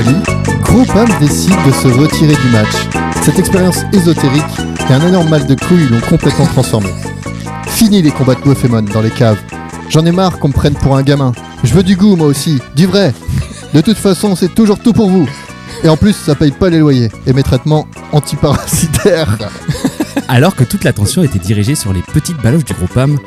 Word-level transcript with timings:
à 0.00 0.02
lui, 0.02 0.16
Gros 0.62 0.84
Pam 0.84 1.08
décide 1.20 1.56
de 1.66 1.72
se 1.72 1.88
retirer 1.88 2.34
du 2.34 2.48
match. 2.52 2.74
Cette 3.22 3.38
expérience 3.38 3.84
ésotérique 3.92 4.42
et 4.88 4.92
un 4.92 5.06
énorme 5.06 5.28
mal 5.28 5.46
de 5.46 5.54
couilles 5.54 5.88
l'ont 5.88 6.00
complètement 6.00 6.46
transformé. 6.46 6.88
Fini 7.66 8.00
les 8.00 8.10
combats 8.10 8.34
de 8.34 8.40
Goffemon 8.40 8.82
dans 8.82 9.02
les 9.02 9.10
caves. 9.10 9.38
J'en 9.90 10.06
ai 10.06 10.12
marre 10.12 10.38
qu'on 10.38 10.48
me 10.48 10.52
prenne 10.52 10.74
pour 10.74 10.96
un 10.96 11.02
gamin. 11.02 11.32
Je 11.64 11.74
veux 11.74 11.82
du 11.82 11.96
goût 11.96 12.16
moi 12.16 12.28
aussi, 12.28 12.60
du 12.76 12.86
vrai. 12.86 13.12
De 13.74 13.80
toute 13.80 13.98
façon, 13.98 14.34
c'est 14.36 14.54
toujours 14.54 14.78
tout 14.78 14.92
pour 14.92 15.10
vous. 15.10 15.28
Et 15.84 15.88
en 15.88 15.96
plus, 15.96 16.14
ça 16.14 16.34
paye 16.34 16.52
pas 16.52 16.70
les 16.70 16.78
loyers 16.78 17.10
et 17.26 17.32
mes 17.32 17.42
traitements 17.42 17.86
antiparasitaires. 18.12 19.36
Alors 20.28 20.56
que 20.56 20.64
toute 20.64 20.84
l'attention 20.84 21.22
était 21.22 21.38
dirigée 21.38 21.74
sur 21.74 21.92
les 21.92 22.02
petites 22.02 22.40
baloches 22.40 22.64
du 22.64 22.74
gros 22.74 22.86
Pam, 22.86 23.18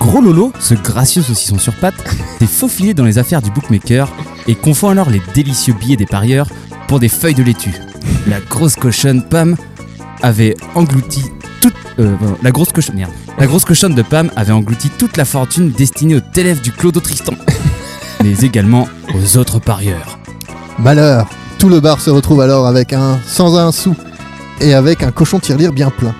Gros 0.00 0.22
Lolo, 0.22 0.50
ce 0.58 0.74
gracieux 0.74 1.22
saucisson 1.22 1.58
sur 1.58 1.74
pattes, 1.74 2.02
s'est 2.38 2.46
faufilé 2.46 2.94
dans 2.94 3.04
les 3.04 3.18
affaires 3.18 3.42
du 3.42 3.50
bookmaker 3.50 4.10
et 4.46 4.54
confond 4.54 4.88
alors 4.88 5.10
les 5.10 5.22
délicieux 5.34 5.74
billets 5.74 5.96
des 5.96 6.06
parieurs 6.06 6.48
pour 6.88 7.00
des 7.00 7.08
feuilles 7.08 7.34
de 7.34 7.42
laitue. 7.42 7.74
La 8.26 8.40
grosse 8.40 8.76
cochonne 8.76 9.22
euh, 11.98 12.16
la 12.42 12.50
grosse 12.50 12.72
cochonne... 12.72 13.06
La 13.38 13.46
grosse 13.46 13.64
cochonne 13.64 13.94
de 13.94 14.02
Pam 14.02 14.30
avait 14.36 14.52
englouti 14.52 14.90
toute 14.90 15.16
la 15.16 15.24
fortune 15.24 15.70
destinée 15.70 16.16
aux 16.16 16.38
élèves 16.38 16.60
du 16.60 16.72
Clodo 16.72 17.00
Tristan. 17.00 17.34
Mais 18.24 18.38
également 18.40 18.88
aux 19.14 19.36
autres 19.38 19.58
parieurs. 19.58 20.18
Malheur, 20.78 21.28
tout 21.58 21.68
le 21.68 21.80
bar 21.80 22.00
se 22.00 22.10
retrouve 22.10 22.40
alors 22.40 22.66
avec 22.66 22.92
un 22.92 23.18
sans 23.26 23.56
un 23.58 23.72
sou 23.72 23.94
et 24.60 24.74
avec 24.74 25.02
un 25.02 25.10
cochon 25.10 25.38
tirelire 25.38 25.72
bien 25.72 25.90
plein. 25.90 26.14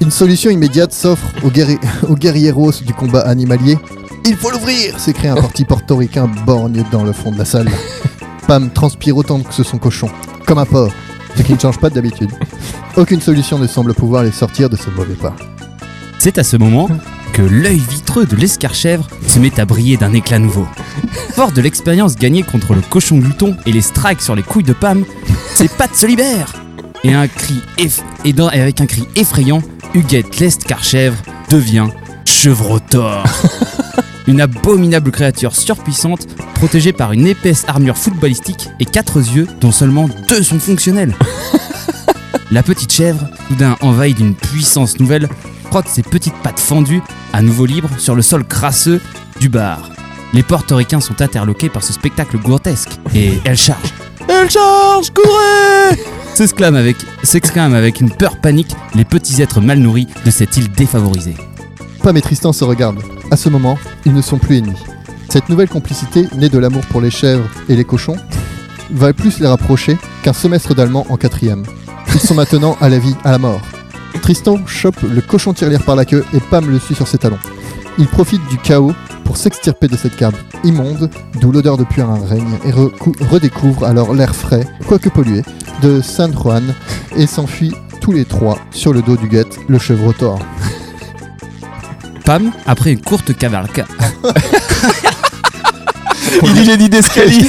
Une 0.00 0.10
solution 0.10 0.50
immédiate 0.50 0.92
s'offre 0.92 1.26
aux, 1.42 1.50
aux 2.08 2.14
guerrieros 2.14 2.72
du 2.84 2.92
combat 2.92 3.20
animalier. 3.20 3.78
Il 4.26 4.36
faut 4.36 4.50
l'ouvrir 4.50 4.98
s'écrie 4.98 5.28
un 5.28 5.36
parti 5.36 5.64
portoricain 5.64 6.26
borgne 6.44 6.84
dans 6.90 7.04
le 7.04 7.12
fond 7.12 7.30
de 7.30 7.38
la 7.38 7.44
salle. 7.44 7.70
Pam 8.46 8.70
transpire 8.70 9.16
autant 9.16 9.40
que 9.40 9.62
son 9.62 9.78
cochon, 9.78 10.08
comme 10.46 10.58
un 10.58 10.64
porc, 10.66 10.92
ce 11.36 11.42
qui 11.42 11.52
ne 11.54 11.58
change 11.58 11.78
pas 11.78 11.90
d'habitude. 11.90 12.30
Aucune 12.96 13.20
solution 13.20 13.58
ne 13.58 13.66
semble 13.66 13.94
pouvoir 13.94 14.22
les 14.22 14.32
sortir 14.32 14.68
de 14.70 14.76
ce 14.76 14.90
mauvais 14.90 15.14
pas. 15.14 15.34
C'est 16.18 16.38
à 16.38 16.44
ce 16.44 16.56
moment 16.56 16.88
que 17.32 17.42
l'œil 17.42 17.78
vitreux 17.90 18.24
de 18.26 18.36
l'escarchèvre 18.36 19.06
se 19.28 19.38
met 19.38 19.58
à 19.60 19.64
briller 19.64 19.96
d'un 19.96 20.12
éclat 20.12 20.38
nouveau. 20.38 20.66
Fort 21.34 21.52
de 21.52 21.60
l'expérience 21.60 22.16
gagnée 22.16 22.42
contre 22.42 22.74
le 22.74 22.80
cochon 22.80 23.18
glouton 23.18 23.56
et 23.66 23.72
les 23.72 23.82
strikes 23.82 24.22
sur 24.22 24.34
les 24.34 24.42
couilles 24.42 24.62
de 24.64 24.72
Pam, 24.72 25.04
ses 25.54 25.68
pattes 25.68 25.94
se 25.94 26.06
libèrent 26.06 26.54
Et, 27.04 27.12
un 27.12 27.28
cri 27.28 27.60
eff- 27.78 28.00
et 28.24 28.34
avec 28.60 28.80
un 28.80 28.86
cri 28.86 29.06
effrayant, 29.16 29.62
Huguette 29.94 30.38
l'escarchèvre 30.40 31.18
devient 31.50 31.88
Chevrotor. 32.24 33.24
Une 34.26 34.40
abominable 34.40 35.10
créature 35.12 35.54
surpuissante, 35.54 36.26
protégée 36.54 36.92
par 36.92 37.12
une 37.12 37.26
épaisse 37.26 37.64
armure 37.68 37.96
footballistique 37.96 38.68
et 38.80 38.84
quatre 38.84 39.18
yeux 39.18 39.46
dont 39.60 39.72
seulement 39.72 40.08
deux 40.28 40.42
sont 40.42 40.58
fonctionnels. 40.58 41.14
La 42.50 42.62
petite 42.62 42.92
chèvre, 42.92 43.28
soudain 43.48 43.76
envahie 43.80 44.14
d'une 44.14 44.34
puissance 44.34 44.98
nouvelle, 44.98 45.28
frotte 45.70 45.88
ses 45.88 46.02
petites 46.02 46.36
pattes 46.42 46.60
fendues, 46.60 47.02
à 47.32 47.42
nouveau 47.42 47.66
libres, 47.66 47.90
sur 47.98 48.14
le 48.14 48.22
sol 48.22 48.44
crasseux 48.44 49.00
du 49.40 49.48
bar. 49.48 49.90
Les 50.32 50.42
portoricains 50.42 51.00
sont 51.00 51.22
interloqués 51.22 51.68
par 51.68 51.82
ce 51.82 51.92
spectacle 51.92 52.38
grotesque 52.38 52.98
et 53.14 53.32
elle 53.44 53.56
charge. 53.56 53.92
Elle 54.28 54.50
charge, 54.50 55.10
courez 55.10 55.98
S'exclament 56.34 56.74
avec, 56.74 56.96
s'exclament 57.22 57.74
avec 57.74 58.00
une 58.00 58.10
peur 58.10 58.36
panique 58.36 58.74
les 58.94 59.04
petits 59.04 59.40
êtres 59.40 59.60
mal 59.60 59.78
nourris 59.78 60.08
de 60.24 60.30
cette 60.30 60.56
île 60.56 60.70
défavorisée. 60.72 61.36
Pam 62.02 62.16
et 62.16 62.20
Tristan 62.22 62.52
se 62.52 62.64
regardent. 62.64 63.02
À 63.30 63.36
ce 63.36 63.48
moment, 63.48 63.78
ils 64.06 64.14
ne 64.14 64.22
sont 64.22 64.38
plus 64.38 64.58
ennemis. 64.58 64.82
Cette 65.28 65.48
nouvelle 65.48 65.68
complicité, 65.68 66.28
née 66.36 66.48
de 66.48 66.58
l'amour 66.58 66.86
pour 66.86 67.00
les 67.00 67.10
chèvres 67.10 67.48
et 67.68 67.76
les 67.76 67.84
cochons, 67.84 68.16
va 68.92 69.12
plus 69.12 69.40
les 69.40 69.48
rapprocher 69.48 69.98
qu'un 70.22 70.32
semestre 70.32 70.74
d'allemand 70.74 71.04
en 71.10 71.16
quatrième. 71.16 71.64
Ils 72.14 72.20
sont 72.20 72.34
maintenant 72.34 72.76
à 72.80 72.88
la 72.88 72.98
vie, 72.98 73.16
à 73.24 73.32
la 73.32 73.38
mort. 73.38 73.60
Tristan 74.22 74.64
chope 74.66 75.02
le 75.02 75.20
cochon 75.20 75.52
tirelire 75.52 75.82
par 75.82 75.96
la 75.96 76.04
queue 76.04 76.24
et 76.32 76.40
Pam 76.40 76.70
le 76.70 76.78
suit 76.78 76.94
sur 76.94 77.08
ses 77.08 77.18
talons. 77.18 77.38
Il 77.98 78.06
profite 78.06 78.46
du 78.48 78.58
chaos 78.58 78.92
pour 79.24 79.36
s'extirper 79.36 79.88
de 79.88 79.96
cette 79.96 80.16
cave 80.16 80.36
immonde, 80.62 81.10
d'où 81.40 81.50
l'odeur 81.50 81.76
de 81.76 81.84
purin 81.84 82.18
règne, 82.24 82.58
et 82.64 82.72
redécouvre 83.24 83.84
alors 83.84 84.14
l'air 84.14 84.34
frais, 84.34 84.66
quoique 84.86 85.08
pollué, 85.08 85.42
de 85.82 86.00
San 86.00 86.32
Juan, 86.32 86.74
et 87.16 87.26
s'enfuit 87.26 87.74
tous 88.00 88.12
les 88.12 88.24
trois 88.24 88.58
sur 88.70 88.92
le 88.92 89.02
dos 89.02 89.16
du 89.16 89.28
guette, 89.28 89.58
le 89.68 89.78
chevrotor. 89.78 90.38
Pam, 92.26 92.52
après 92.66 92.92
une 92.92 93.00
courte 93.00 93.34
cavalcade. 93.38 93.86
Il 96.42 96.52
dit 96.54 96.64
j'ai 96.64 96.76
dit 96.76 96.88
d'escalier. 96.88 97.48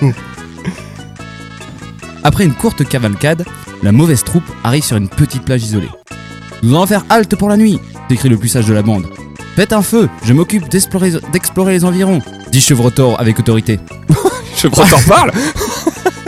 Après 2.24 2.44
une 2.44 2.54
courte 2.54 2.88
cavalcade, 2.88 3.44
la 3.82 3.92
mauvaise 3.92 4.24
troupe 4.24 4.42
arrive 4.64 4.82
sur 4.82 4.96
une 4.96 5.10
petite 5.10 5.44
plage 5.44 5.62
isolée. 5.62 5.90
Nous 6.62 6.74
allons 6.74 6.86
faire 6.86 7.04
halte 7.10 7.36
pour 7.36 7.50
la 7.50 7.58
nuit, 7.58 7.78
décrit 8.08 8.30
le 8.30 8.38
plus 8.38 8.48
sage 8.48 8.64
de 8.64 8.72
la 8.72 8.80
bande. 8.80 9.06
Faites 9.54 9.74
un 9.74 9.82
feu, 9.82 10.08
je 10.24 10.32
m'occupe 10.32 10.70
d'explorer, 10.70 11.12
les 11.74 11.84
environs, 11.84 12.22
dit 12.50 12.62
Chevrotor 12.62 13.20
avec 13.20 13.38
autorité. 13.38 13.78
T'en 14.62 15.02
parles. 15.06 15.32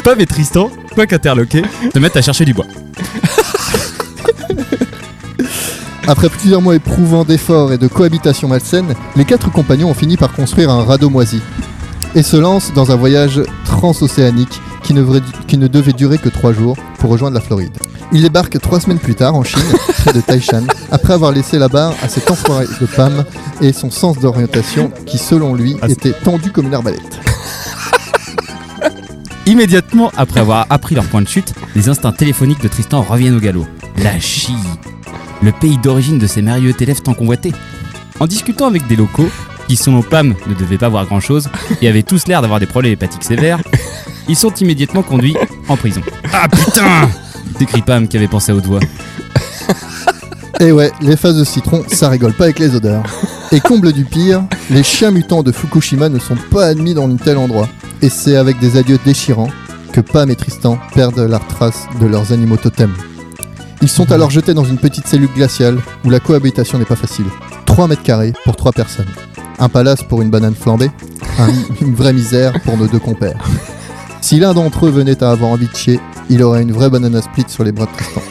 Pam 0.05 0.20
et 0.20 0.26
Tristan, 0.26 0.70
quoique 0.94 1.15
interloqués, 1.15 1.62
se 1.94 1.99
mettent 1.99 2.19
à 2.19 2.22
chercher 2.22 2.44
du 2.44 2.53
bois. 2.53 2.66
Après 6.10 6.30
plusieurs 6.30 6.62
mois 6.62 6.74
éprouvants 6.74 7.24
d'efforts 7.24 7.70
et 7.72 7.76
de 7.78 7.86
cohabitation 7.86 8.48
malsaine, 8.48 8.94
les 9.14 9.26
quatre 9.26 9.52
compagnons 9.52 9.91
ont 9.91 9.94
fini 9.94 10.16
par 10.16 10.32
construire 10.32 10.70
un 10.70 10.82
radeau 10.82 11.10
moisi 11.10 11.41
et 12.14 12.22
se 12.22 12.38
lancent 12.38 12.72
dans 12.74 12.91
un 12.91 12.96
voyage 12.96 13.42
transocéanique 13.66 14.58
qui 14.82 14.94
ne, 14.94 15.02
vrait- 15.02 15.20
qui 15.46 15.58
ne 15.58 15.69
devait 15.69 15.92
durer 15.92 16.16
que 16.16 16.30
trois 16.30 16.54
jours 16.54 16.78
pour 16.98 17.10
rejoindre 17.10 17.34
la 17.34 17.42
Floride. 17.42 17.76
Ils 18.10 18.22
débarquent 18.22 18.58
trois 18.58 18.80
semaines 18.80 18.98
plus 18.98 19.14
tard 19.14 19.34
en 19.34 19.44
Chine, 19.44 19.60
près 19.98 20.14
de 20.14 20.22
Taishan, 20.22 20.62
après 20.91 21.12
avoir 21.12 21.30
laissé 21.30 21.58
la 21.58 21.69
barre 21.69 21.92
à 22.02 22.08
cet 22.08 22.30
enfoiré 22.30 22.64
de 22.80 22.86
Pam 22.86 23.25
et 23.60 23.75
son 23.75 23.90
sens 23.90 24.19
d'orientation 24.19 24.90
qui, 25.04 25.19
selon 25.19 25.54
lui, 25.54 25.76
Ah, 25.82 25.88
c'est- 25.88 25.92
était 25.92 26.12
tendu 26.12 26.50
comme 26.50 26.69
une 26.69 26.75
arbalète. 26.75 27.02
Immédiatement 29.44 30.10
après 30.16 30.40
avoir 30.40 30.64
appris 30.70 30.94
leur 30.94 31.04
point 31.04 31.20
de 31.20 31.28
chute, 31.28 31.52
les 31.76 31.90
instincts 31.90 32.12
téléphoniques 32.12 32.62
de 32.62 32.69
Tristan 32.69 33.02
reviennent 33.02 33.36
au 33.36 33.40
galop. 33.40 33.66
La 34.02 34.19
Chine, 34.20 34.56
le 35.43 35.53
pays 35.53 35.78
d'origine 35.78 36.19
de 36.19 36.26
ces 36.26 36.43
merveilleux 36.43 36.75
élèves 36.81 37.03
tant 37.03 37.15
convoités. 37.15 37.53
En 38.21 38.26
discutant 38.26 38.66
avec 38.66 38.87
des 38.87 38.97
locaux, 38.97 39.28
qui 39.69 39.76
selon 39.76 40.03
Pam 40.03 40.34
ne 40.47 40.54
devaient 40.54 40.78
pas 40.78 40.88
voir 40.88 41.06
grand 41.06 41.21
chose 41.21 41.49
et 41.82 41.88
avaient 41.88 42.03
tous 42.03 42.26
l'air 42.26 42.41
d'avoir 42.43 42.59
des 42.59 42.66
problèmes 42.66 42.93
hépatiques 42.93 43.25
sévères, 43.25 43.60
ils 44.28 44.37
sont 44.37 44.53
immédiatement 44.54 45.03
conduits 45.03 45.37
en 45.69 45.76
prison. 45.76 46.00
Ah 46.32 46.49
putain 46.49 47.09
s'écrie 47.59 47.82
Pam 47.82 48.09
qui 48.09 48.16
avait 48.16 48.28
pensé 48.28 48.53
au 48.53 48.60
doigt. 48.60 48.81
Et 50.60 50.72
ouais, 50.72 50.91
les 51.00 51.16
phases 51.16 51.38
de 51.38 51.44
citron, 51.44 51.84
ça 51.87 52.09
rigole 52.09 52.32
pas 52.32 52.44
avec 52.44 52.59
les 52.59 52.75
odeurs. 52.75 53.05
Et 53.53 53.60
comble 53.60 53.93
du 53.93 54.05
pire, 54.05 54.43
les 54.70 54.82
chiens 54.82 55.12
mutants 55.12 55.44
de 55.44 55.53
Fukushima 55.53 56.09
ne 56.09 56.19
sont 56.19 56.37
pas 56.50 56.66
admis 56.66 56.94
dans 56.94 57.09
un 57.09 57.16
tel 57.16 57.38
endroit. 57.38 57.69
Et 58.03 58.09
c'est 58.09 58.37
avec 58.37 58.59
des 58.59 58.76
adieux 58.76 58.99
déchirants 59.05 59.50
que 59.93 60.00
Pam 60.00 60.31
et 60.31 60.37
Tristan 60.37 60.78
perdent 60.94 61.20
la 61.20 61.38
trace 61.38 61.87
de 62.00 62.06
leurs 62.06 62.32
animaux 62.32 62.56
totems. 62.56 62.94
Ils 63.81 63.89
sont 63.89 64.11
alors 64.11 64.31
jetés 64.31 64.55
dans 64.55 64.65
une 64.65 64.77
petite 64.78 65.06
cellule 65.06 65.28
glaciale 65.34 65.78
où 66.05 66.11
la 66.11 66.21
cohabitation 66.21 66.78
n'est 66.78 66.84
pas 66.84 66.97
facile. 66.97 67.27
3 67.66 67.87
mètres 67.89 68.03
carrés 68.03 68.33
pour 68.44 68.56
3 68.56 68.72
personnes. 68.72 69.06
Un 69.61 69.69
palace 69.69 70.03
pour 70.03 70.21
une 70.22 70.31
banane 70.31 70.55
flambée. 70.55 70.91
Un- 71.39 71.49
une 71.81 71.94
vraie 71.94 72.12
misère 72.12 72.53
pour 72.62 72.77
nos 72.77 72.87
deux 72.87 72.99
compères. 72.99 73.38
Si 74.21 74.41
l'un 74.41 74.53
d'entre 74.53 74.87
eux 74.87 74.91
venait 74.91 75.22
à 75.22 75.31
avoir 75.31 75.50
envie 75.50 75.69
de 75.69 75.77
chier, 75.77 76.00
il 76.28 76.43
aurait 76.43 76.62
une 76.62 76.72
vraie 76.72 76.91
banana 76.91 77.22
split 77.22 77.44
sur 77.49 77.62
les 77.65 77.71
bras 77.72 77.87
de 77.87 77.93
Tristan. 77.93 78.22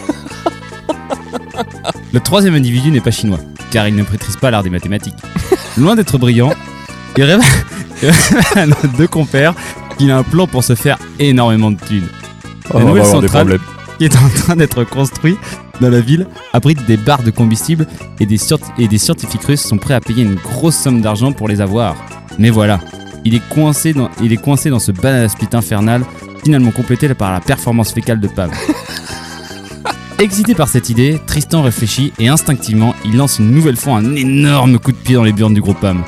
Le 2.13 2.19
troisième 2.19 2.55
individu 2.55 2.91
n'est 2.91 3.01
pas 3.01 3.11
chinois, 3.11 3.39
car 3.71 3.87
il 3.87 3.95
ne 3.95 4.03
maîtrise 4.03 4.35
pas 4.37 4.51
l'art 4.51 4.63
des 4.63 4.69
mathématiques. 4.69 5.15
Loin 5.77 5.95
d'être 5.95 6.17
brillant, 6.17 6.51
il 7.17 7.23
révèle 7.23 7.45
à 8.55 8.65
nos 8.65 8.75
deux 8.97 9.07
compères 9.07 9.53
qu'il 9.97 10.11
a 10.11 10.17
un 10.17 10.23
plan 10.23 10.45
pour 10.47 10.63
se 10.63 10.75
faire 10.75 10.97
énormément 11.19 11.71
de 11.71 11.77
thunes. 11.79 12.07
Oh, 12.69 12.73
on 12.75 12.77
va 12.79 12.83
nouvelle 12.85 13.03
avoir 13.03 13.21
des 13.21 13.27
centrale- 13.27 13.47
problèmes. 13.47 13.76
Qui 13.97 14.05
est 14.05 14.15
en 14.15 14.29
train 14.29 14.55
d'être 14.55 14.83
construit 14.83 15.37
dans 15.81 15.89
la 15.89 15.99
ville 15.99 16.27
abrite 16.53 16.85
des 16.85 16.97
barres 16.97 17.23
de 17.23 17.31
combustible 17.31 17.87
et 18.19 18.25
des, 18.25 18.39
et 18.77 18.87
des 18.87 18.97
scientifiques 18.97 19.43
russes 19.43 19.61
sont 19.61 19.77
prêts 19.77 19.93
à 19.93 20.01
payer 20.01 20.23
une 20.23 20.35
grosse 20.35 20.75
somme 20.75 21.01
d'argent 21.01 21.31
pour 21.31 21.47
les 21.47 21.61
avoir. 21.61 21.95
Mais 22.39 22.49
voilà, 22.49 22.79
il 23.25 23.35
est 23.35 23.49
coincé 23.49 23.93
dans, 23.93 24.09
il 24.21 24.31
est 24.33 24.37
coincé 24.37 24.69
dans 24.69 24.79
ce 24.79 24.91
split 24.91 25.49
infernal, 25.53 26.03
finalement 26.43 26.71
complété 26.71 27.13
par 27.13 27.31
la 27.31 27.39
performance 27.39 27.91
fécale 27.91 28.19
de 28.19 28.27
Pam. 28.27 28.51
Excité 30.19 30.55
par 30.55 30.67
cette 30.67 30.89
idée, 30.89 31.19
Tristan 31.27 31.61
réfléchit 31.61 32.11
et 32.17 32.27
instinctivement, 32.27 32.95
il 33.05 33.17
lance 33.17 33.37
une 33.37 33.51
nouvelle 33.51 33.77
fois 33.77 33.97
un 33.97 34.15
énorme 34.15 34.79
coup 34.79 34.91
de 34.91 34.97
pied 34.97 35.15
dans 35.15 35.23
les 35.23 35.33
burnes 35.33 35.53
du 35.53 35.61
gros 35.61 35.75
Pam. 35.75 36.03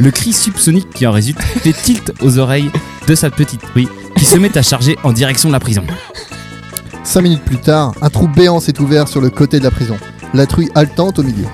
Le 0.00 0.10
cri 0.10 0.32
subsonique 0.32 0.90
qui 0.90 1.06
en 1.06 1.12
résulte 1.12 1.40
fait 1.40 1.72
tilt 1.72 2.12
aux 2.20 2.38
oreilles 2.38 2.70
de 3.06 3.14
sa 3.14 3.30
petite 3.30 3.62
truie 3.62 3.88
qui 4.16 4.24
se 4.24 4.36
met 4.36 4.56
à 4.56 4.62
charger 4.62 4.96
en 5.04 5.12
direction 5.12 5.48
de 5.48 5.52
la 5.52 5.60
prison. 5.60 5.84
Cinq 7.08 7.22
minutes 7.22 7.42
plus 7.42 7.56
tard, 7.56 7.94
un 8.02 8.10
trou 8.10 8.28
béant 8.28 8.60
s'est 8.60 8.78
ouvert 8.82 9.08
sur 9.08 9.22
le 9.22 9.30
côté 9.30 9.60
de 9.60 9.64
la 9.64 9.70
prison. 9.70 9.96
La 10.34 10.44
truie 10.44 10.68
haletante 10.74 11.18
au 11.18 11.22
milieu. 11.22 11.46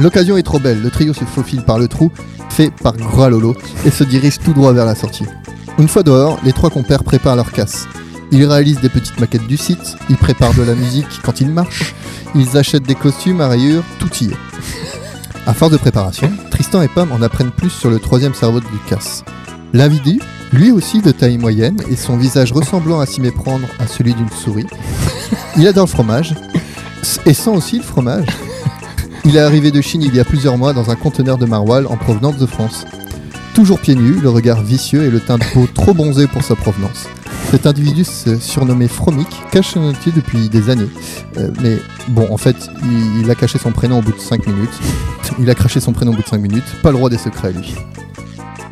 L'occasion 0.00 0.36
est 0.36 0.42
trop 0.42 0.58
belle, 0.58 0.82
le 0.82 0.90
trio 0.90 1.14
se 1.14 1.24
faufile 1.24 1.62
par 1.62 1.78
le 1.78 1.86
trou, 1.86 2.10
fait 2.48 2.72
par 2.82 2.96
Gralolo 2.96 3.54
et 3.86 3.92
se 3.92 4.02
dirigent 4.02 4.40
tout 4.44 4.52
droit 4.52 4.72
vers 4.72 4.84
la 4.84 4.96
sortie. 4.96 5.26
Une 5.78 5.86
fois 5.86 6.02
dehors, 6.02 6.40
les 6.42 6.52
trois 6.52 6.70
compères 6.70 7.04
préparent 7.04 7.36
leur 7.36 7.52
casse. 7.52 7.86
Ils 8.32 8.44
réalisent 8.44 8.80
des 8.80 8.88
petites 8.88 9.20
maquettes 9.20 9.46
du 9.46 9.56
site, 9.56 9.96
ils 10.10 10.16
préparent 10.16 10.54
de 10.54 10.64
la 10.64 10.74
musique 10.74 11.20
quand 11.22 11.40
ils 11.40 11.50
marchent, 11.50 11.94
ils 12.34 12.56
achètent 12.56 12.82
des 12.82 12.96
costumes 12.96 13.40
à 13.40 13.46
rayures, 13.46 13.84
tout 14.00 14.10
y 14.22 14.24
est. 14.24 14.36
À 15.46 15.54
force 15.54 15.70
de 15.70 15.76
préparation, 15.76 16.32
Tristan 16.50 16.82
et 16.82 16.88
Pam 16.88 17.12
en 17.12 17.22
apprennent 17.22 17.52
plus 17.52 17.70
sur 17.70 17.90
le 17.90 18.00
troisième 18.00 18.34
cerveau 18.34 18.58
du 18.58 18.66
casse. 18.88 19.22
L'individu, 19.72 20.20
lui 20.54 20.70
aussi 20.70 21.02
de 21.02 21.10
taille 21.10 21.36
moyenne 21.36 21.76
et 21.90 21.96
son 21.96 22.16
visage 22.16 22.52
ressemblant 22.52 23.00
à 23.00 23.06
s'y 23.06 23.20
méprendre 23.20 23.66
à 23.80 23.86
celui 23.86 24.14
d'une 24.14 24.30
souris, 24.30 24.66
il 25.56 25.66
adore 25.66 25.86
le 25.86 25.90
fromage 25.90 26.34
et 27.26 27.34
sent 27.34 27.50
aussi 27.50 27.78
le 27.78 27.82
fromage. 27.82 28.26
Il 29.24 29.36
est 29.36 29.40
arrivé 29.40 29.72
de 29.72 29.80
Chine 29.80 30.02
il 30.02 30.14
y 30.14 30.20
a 30.20 30.24
plusieurs 30.24 30.56
mois 30.56 30.72
dans 30.72 30.90
un 30.90 30.96
conteneur 30.96 31.38
de 31.38 31.46
maroilles 31.46 31.86
en 31.86 31.96
provenance 31.96 32.36
de 32.36 32.46
France. 32.46 32.86
Toujours 33.54 33.80
pieds 33.80 33.96
nus, 33.96 34.20
le 34.20 34.30
regard 34.30 34.62
vicieux 34.62 35.04
et 35.04 35.10
le 35.10 35.18
teint 35.18 35.38
de 35.38 35.44
peau 35.52 35.66
trop 35.72 35.92
bronzé 35.92 36.26
pour 36.28 36.42
sa 36.42 36.54
provenance. 36.54 37.08
Cet 37.50 37.66
individu 37.66 38.04
surnommé 38.04 38.86
Fromic 38.86 39.28
cache 39.50 39.70
son 39.70 39.82
identité 39.82 40.12
depuis 40.14 40.48
des 40.48 40.70
années. 40.70 40.88
Euh, 41.36 41.50
mais 41.62 41.78
bon, 42.08 42.26
en 42.32 42.36
fait, 42.36 42.56
il, 42.82 43.22
il 43.22 43.30
a 43.30 43.34
caché 43.34 43.58
son 43.58 43.70
prénom 43.70 43.98
au 43.98 44.02
bout 44.02 44.12
de 44.12 44.20
5 44.20 44.46
minutes. 44.46 44.78
Il 45.38 45.48
a 45.50 45.54
craché 45.54 45.80
son 45.80 45.92
prénom 45.92 46.12
au 46.12 46.16
bout 46.16 46.22
de 46.22 46.28
5 46.28 46.40
minutes. 46.40 46.64
Pas 46.82 46.90
le 46.90 46.96
roi 46.96 47.10
des 47.10 47.18
secrets, 47.18 47.52
lui. 47.52 47.74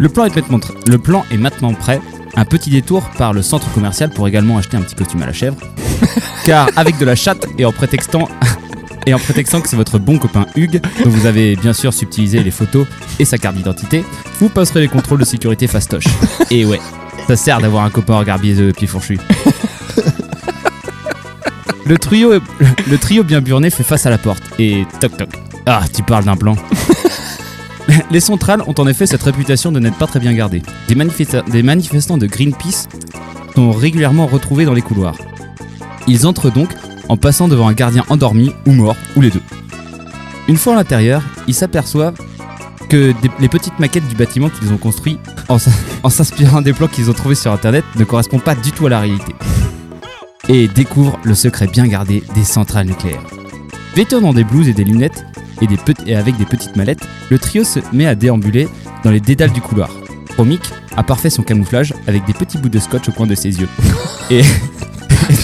Le 0.03 0.09
plan, 0.09 0.25
est 0.25 0.35
maintenant, 0.35 0.59
le 0.89 0.99
plan 0.99 1.25
est 1.31 1.37
maintenant 1.37 1.73
prêt. 1.75 2.01
Un 2.35 2.45
petit 2.45 2.71
détour 2.71 3.09
par 3.19 3.33
le 3.33 3.41
centre 3.41 3.71
commercial 3.71 4.11
pour 4.11 4.27
également 4.27 4.59
acheter 4.59 4.77
un 4.77 4.81
petit 4.81 4.97
costume 4.97 5.23
à 5.23 5.27
la 5.27 5.33
chèvre. 5.33 5.57
Car 6.45 6.69
avec 6.75 6.99
de 6.99 7.05
la 7.05 7.15
chatte 7.15 7.47
et 7.57 7.65
en 7.65 7.71
prétextant 7.71 8.29
et 9.07 9.15
en 9.15 9.21
prétextant 9.21 9.61
que 9.61 9.69
c'est 9.69 9.77
votre 9.77 10.01
bon 10.01 10.19
copain 10.19 10.47
Hugues, 10.57 10.81
dont 11.05 11.11
vous 11.11 11.27
avez 11.27 11.55
bien 11.55 11.73
sûr 11.73 11.95
subtilisé 11.95 12.43
les 12.43 12.51
photos 12.51 12.89
et 13.21 13.25
sa 13.25 13.39
carte 13.39 13.55
d'identité, 13.55 14.05
vous 14.41 14.49
passerez 14.49 14.81
les 14.81 14.89
contrôles 14.89 15.21
de 15.21 15.25
sécurité 15.25 15.69
fastoche. 15.69 16.09
Et 16.51 16.65
ouais, 16.65 16.81
ça 17.29 17.37
sert 17.37 17.61
d'avoir 17.61 17.85
un 17.85 17.91
copain 17.91 18.19
regard 18.19 18.41
biaiseux 18.41 18.73
pied 18.73 18.89
fourchu. 18.89 19.21
Le 21.87 21.97
trio, 21.97 22.33
le 22.91 22.99
trio 22.99 23.23
bien 23.23 23.41
burné 23.41 23.71
fait 23.71 23.85
face 23.85 24.05
à 24.07 24.11
la 24.11 24.19
porte 24.19 24.43
et 24.59 24.85
toc 25.01 25.17
toc. 25.17 25.29
Ah, 25.65 25.83
tu 25.95 26.03
parles 26.03 26.25
d'un 26.25 26.37
plan. 26.37 26.57
Les 28.11 28.21
centrales 28.21 28.63
ont 28.67 28.75
en 28.79 28.87
effet 28.87 29.07
cette 29.07 29.23
réputation 29.23 29.73
de 29.73 29.81
n'être 29.81 29.97
pas 29.99 30.07
très 30.07 30.21
bien 30.21 30.33
gardées. 30.35 30.63
Des, 30.89 30.95
manifesta- 30.95 31.49
des 31.51 31.63
manifestants 31.63 32.19
de 32.19 32.27
Greenpeace 32.27 32.89
sont 33.55 33.71
régulièrement 33.73 34.27
retrouvés 34.27 34.65
dans 34.65 34.75
les 34.75 34.83
couloirs. 34.83 35.17
Ils 36.09 36.27
entrent 36.27 36.51
donc 36.51 36.71
en 37.09 37.17
passant 37.17 37.49
devant 37.49 37.69
un 37.69 37.73
gardien 37.75 38.05
endormi 38.09 38.53
ou 38.67 38.73
mort, 38.73 38.97
ou 39.17 39.21
les 39.21 39.31
deux. 39.31 39.43
Une 40.49 40.57
fois 40.57 40.73
à 40.75 40.77
l'intérieur, 40.77 41.23
ils 41.47 41.55
s'aperçoivent 41.55 42.17
que 42.89 43.15
les 43.39 43.49
petites 43.49 43.79
maquettes 43.79 44.07
du 44.09 44.15
bâtiment 44.15 44.49
qu'ils 44.51 44.73
ont 44.73 44.77
construit 44.77 45.19
en 45.49 46.11
s'inspirant 46.11 46.61
des 46.63 46.73
plans 46.73 46.89
qu'ils 46.89 47.11
ont 47.11 47.15
trouvés 47.15 47.35
sur 47.35 47.53
internet 47.53 47.85
ne 47.97 48.05
correspondent 48.05 48.43
pas 48.43 48.55
du 48.55 48.73
tout 48.73 48.87
à 48.87 48.91
la 48.91 49.01
réalité. 49.01 49.35
Et 50.49 50.67
découvrent 50.69 51.19
le 51.23 51.35
secret 51.35 51.69
bien 51.69 51.87
gardé 51.87 52.23
des 52.35 52.45
centrales 52.45 52.87
nucléaires. 52.87 53.23
Vêtus 53.95 54.21
dans 54.21 54.33
des 54.33 54.45
blouses 54.45 54.69
et 54.69 54.73
des 54.73 54.85
lunettes, 54.85 55.25
et, 55.63 55.67
des 55.67 55.79
pet- 55.79 56.03
et 56.07 56.15
avec 56.17 56.37
des 56.37 56.45
petites 56.45 56.77
mallettes, 56.77 57.07
le 57.31 57.39
trio 57.39 57.65
se 57.65 57.81
met 57.95 58.07
à 58.07 58.15
déambuler 58.15 58.69
dans 59.05 59.11
les 59.11 59.21
dédales 59.21 59.53
du 59.53 59.63
couloir. 59.63 59.89
Romic 60.37 60.61
a 60.97 61.03
parfait 61.03 61.31
son 61.31 61.43
camouflage 61.43 61.95
avec 62.07 62.25
des 62.27 62.35
petits 62.35 62.59
bouts 62.59 62.69
de 62.69 62.79
scotch 62.79 63.09
au 63.09 63.13
coin 63.13 63.27
de 63.27 63.35
ses 63.35 63.59
yeux. 63.61 63.69
Et 64.31 64.43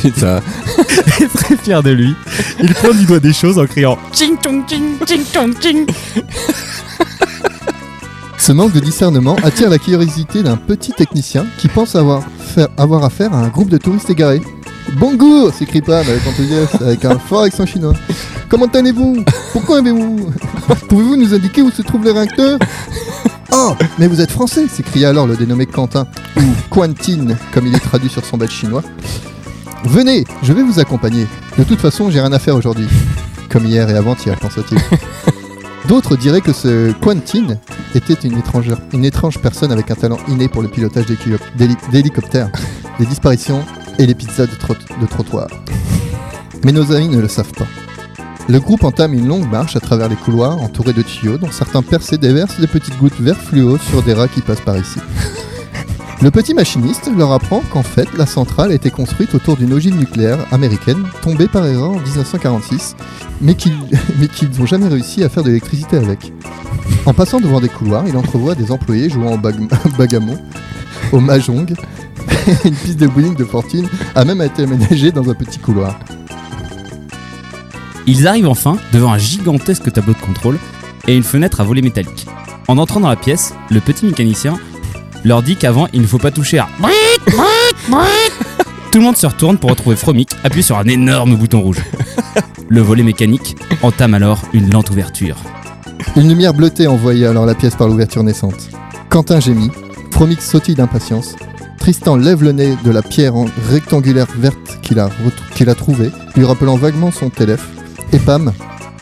Putain. 0.03 0.41
très 1.35 1.57
fier 1.57 1.83
de 1.83 1.91
lui, 1.91 2.15
il 2.61 2.75
prend 2.75 2.91
du 2.93 3.05
doigt 3.07 3.21
des 3.21 3.33
choses 3.33 3.59
en 3.59 3.65
criant 3.67 3.97
Ching 4.13 4.35
chong 4.45 4.65
ching 4.69 4.83
ching 5.07 5.23
chong 5.33 5.55
ching 5.61 5.87
Ce 8.39 8.53
manque 8.53 8.73
de 8.73 8.81
discernement 8.81 9.37
attire 9.43 9.69
la 9.71 9.79
curiosité 9.79 10.43
d'un 10.43 10.57
petit 10.57 10.93
technicien 10.93 11.47
qui 11.59 11.69
pense 11.69 11.95
avoir, 11.97 12.23
faire- 12.55 12.69
avoir 12.77 13.05
affaire 13.05 13.33
à 13.35 13.39
un 13.39 13.49
groupe 13.49 13.69
de 13.69 13.79
touristes 13.79 14.11
égarés. 14.11 14.41
Bonjour 14.97 15.53
s'écrie 15.53 15.83
Pam 15.83 16.07
avec 16.09 16.27
enthousiasme, 16.27 16.83
avec 16.83 17.05
un 17.05 17.19
fort 17.19 17.43
accent 17.43 17.67
chinois. 17.67 17.93
Comment 18.49 18.67
allez-vous? 18.67 19.23
Pourquoi 19.53 19.79
avez-vous 19.79 20.31
Pouvez-vous 20.89 21.17
nous 21.17 21.35
indiquer 21.35 21.63
où 21.63 21.71
se 21.71 21.83
trouve 21.83 22.05
le 22.05 22.13
réacteur? 22.13 22.59
Oh, 23.53 23.75
mais 23.99 24.07
vous 24.07 24.21
êtes 24.21 24.31
français 24.31 24.67
s'écria 24.69 25.11
alors 25.11 25.27
le 25.27 25.37
dénommé 25.37 25.67
Quentin, 25.67 26.07
ou 26.37 26.43
Quentin, 26.71 27.37
comme 27.53 27.67
il 27.67 27.75
est 27.75 27.81
traduit 27.81 28.09
sur 28.09 28.25
son 28.25 28.39
badge 28.39 28.51
chinois. 28.51 28.83
Venez, 29.85 30.25
je 30.43 30.53
vais 30.53 30.63
vous 30.63 30.81
accompagner. 30.81 31.27
De 31.59 31.65
toute 31.65 31.81
façon, 31.81 32.11
j'ai 32.11 32.21
rien 32.21 32.33
à 32.33 32.39
faire 32.39 32.57
aujourd'hui. 32.57 32.89
Comme 33.51 33.67
hier 33.67 33.89
et 33.91 33.95
avant-hier, 33.95 34.39
pensa-t-il. 34.39 34.79
D'autres 35.87 36.17
diraient 36.17 36.41
que 36.41 36.53
ce 36.53 36.93
Quentin 36.93 37.59
était 37.95 38.15
une, 38.15 38.43
une 38.93 39.05
étrange 39.05 39.39
personne 39.39 39.73
avec 39.73 39.91
un 39.91 39.95
talent 39.95 40.19
inné 40.29 40.49
pour 40.49 40.63
le 40.63 40.69
pilotage 40.69 41.07
d'hélicoptères, 41.91 42.51
des 42.99 43.07
disparitions 43.07 43.65
et 43.99 44.07
les 44.07 44.15
pizzas 44.15 44.47
de, 44.47 44.55
trot- 44.55 44.75
de 45.01 45.07
trottoir. 45.07 45.49
Mais 46.65 46.73
nos 46.73 46.93
amis 46.93 47.09
ne 47.09 47.21
le 47.21 47.29
savent 47.29 47.53
pas. 47.53 47.67
Le 48.49 48.61
groupe 48.61 48.85
entame 48.85 49.13
une 49.15 49.27
longue 49.29 49.51
marche 49.51 49.77
à 49.77 49.81
travers 49.81 50.09
les 50.09 50.17
couloirs 50.17 50.61
entourés 50.63 50.95
de 50.95 51.03
tuyaux 51.03 51.37
dont 51.39 51.51
certains 51.51 51.83
percés 51.83 52.17
déversent 52.17 52.59
des 52.59 52.67
petites 52.67 52.97
gouttes 52.99 53.21
vert 53.21 53.37
fluo 53.37 53.77
sur 53.79 54.03
des 54.03 54.15
rats 54.15 54.29
qui 54.29 54.41
passent 54.41 54.63
par 54.63 54.79
ici. 54.79 54.99
Le 56.23 56.31
petit 56.33 56.53
machiniste 56.55 57.09
leur 57.17 57.31
apprend 57.31 57.61
qu'en 57.73 57.83
fait 57.85 58.09
la 58.17 58.27
centrale 58.27 58.73
a 58.73 58.75
été 58.75 58.91
construite 58.91 59.35
autour 59.35 59.57
d'une 59.57 59.73
ogive 59.73 59.97
nucléaire 59.97 60.39
américaine 60.51 61.05
tombée 61.23 61.47
par 61.47 61.65
erreur 61.67 61.91
en 61.91 62.01
1946 62.01 62.97
mais 63.41 63.55
qu'ils 63.55 64.51
n'ont 64.59 64.67
jamais 64.67 64.89
réussi 64.89 65.23
à 65.23 65.29
faire 65.29 65.43
de 65.45 65.49
l'électricité 65.49 65.97
avec. 65.97 66.33
En 67.07 67.13
passant 67.15 67.39
devant 67.39 67.61
des 67.61 67.69
couloirs, 67.69 68.05
il 68.09 68.17
entrevoit 68.17 68.55
des 68.57 68.73
employés 68.73 69.11
jouant 69.11 69.35
au 69.35 69.39
bag- 69.39 69.69
bagamon, 69.99 70.37
au 71.13 71.21
mahjong. 71.21 71.67
Une 72.65 72.75
piste 72.75 72.99
de 72.99 73.07
bowling 73.07 73.35
de 73.35 73.45
fortune 73.45 73.89
a 74.15 74.25
même 74.25 74.41
été 74.43 74.63
aménagée 74.65 75.13
dans 75.13 75.29
un 75.29 75.35
petit 75.35 75.59
couloir. 75.59 75.99
Ils 78.07 78.27
arrivent 78.27 78.49
enfin 78.49 78.79
devant 78.93 79.13
un 79.13 79.19
gigantesque 79.19 79.93
tableau 79.93 80.15
de 80.15 80.19
contrôle 80.19 80.59
et 81.07 81.17
une 81.17 81.23
fenêtre 81.23 81.61
à 81.61 81.65
volet 81.65 81.83
métallique. 81.83 82.27
En 82.67 82.79
entrant 82.79 83.01
dans 83.01 83.09
la 83.09 83.17
pièce, 83.17 83.55
le 83.71 83.81
petit 83.81 84.07
mécanicien 84.07 84.59
leur 85.25 85.43
dit 85.43 85.57
qu'avant 85.57 85.89
il 85.93 86.01
ne 86.03 86.07
faut 86.07 86.19
pas 86.19 86.31
toucher 86.31 86.59
à 86.59 86.69
Tout 88.91 88.99
le 88.99 89.05
monde 89.05 89.17
se 89.17 89.27
retourne 89.27 89.59
pour 89.59 89.71
retrouver 89.71 89.97
Fromic 89.97 90.31
appuyé 90.45 90.63
sur 90.63 90.79
un 90.79 90.85
énorme 90.85 91.37
bouton 91.37 91.61
rouge. 91.61 91.83
Le 92.69 92.81
volet 92.81 93.03
mécanique 93.03 93.57
entame 93.83 94.15
alors 94.15 94.43
une 94.53 94.71
lente 94.71 94.91
ouverture. 94.91 95.37
Une 96.17 96.29
lumière 96.29 96.55
bleutée 96.55 96.87
envoyait 96.87 97.27
alors 97.27 97.45
la 97.47 97.55
pièce 97.55 97.75
par 97.75 97.89
l'ouverture 97.89 98.23
naissante. 98.23 98.71
Quentin 99.09 99.41
gémit, 99.41 99.71
Fromix 100.11 100.45
sautille 100.45 100.75
d'impatience. 100.75 101.37
Tristan 101.79 102.17
lève 102.17 102.43
le 102.43 102.53
nez 102.53 102.77
de 102.85 102.91
la 102.91 103.03
pierre 103.03 103.35
en- 103.35 103.47
rectangulaire 103.71 104.27
verte 104.37 104.79
qu'il 104.83 104.99
a, 104.99 105.75
trouvée, 105.75 106.11
lui 106.37 106.45
rappelant 106.45 106.77
vaguement 106.77 107.11
son 107.11 107.31
téléphone. 107.31 107.67
Et 108.13 108.19
Pam 108.19 108.53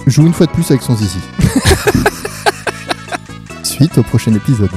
joue 0.07 0.27
une 0.27 0.33
fois 0.33 0.47
de 0.47 0.53
plus 0.53 0.69
avec 0.71 0.83
son 0.83 0.97
zizi. 0.97 1.19
Suite 3.63 3.99
au 3.99 4.03
prochain 4.03 4.33
épisode. 4.35 4.71